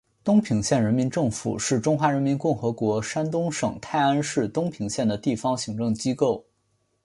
[0.23, 6.43] 东平县人民政府是中华人民共和国山东省泰安市东平县的地方行政机构。